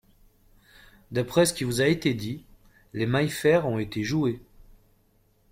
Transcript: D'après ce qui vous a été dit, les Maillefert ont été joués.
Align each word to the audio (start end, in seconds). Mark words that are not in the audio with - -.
D'après 1.11 1.45
ce 1.45 1.53
qui 1.53 1.63
vous 1.63 1.79
a 1.79 1.85
été 1.85 2.15
dit, 2.15 2.43
les 2.93 3.05
Maillefert 3.05 3.67
ont 3.67 3.77
été 3.77 4.03
joués. 4.03 4.41